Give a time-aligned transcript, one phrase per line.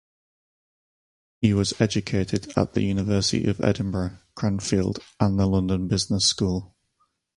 [1.41, 6.75] He was educated at the University of Edinburgh, Cranfield and the London Business School.